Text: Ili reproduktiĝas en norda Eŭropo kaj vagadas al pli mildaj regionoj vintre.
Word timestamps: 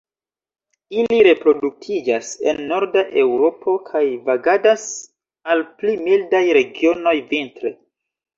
Ili 1.01 1.17
reproduktiĝas 1.25 2.29
en 2.51 2.61
norda 2.71 3.03
Eŭropo 3.25 3.75
kaj 3.91 4.01
vagadas 4.31 4.87
al 5.53 5.63
pli 5.83 5.95
mildaj 6.09 6.43
regionoj 6.61 7.15
vintre. 7.37 7.75